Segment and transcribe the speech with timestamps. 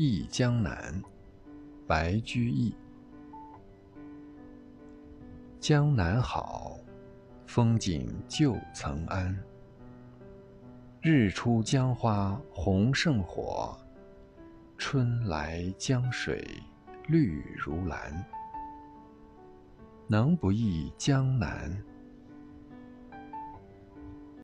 [0.00, 0.94] 忆江南
[1.84, 2.72] 白居易。
[5.58, 6.78] 江南好
[7.48, 9.34] 风景旧曾谙
[11.02, 13.76] 日出江花红胜火
[14.76, 16.46] 春来江水
[17.08, 18.24] 绿如蓝。
[20.06, 21.76] 能不忆江南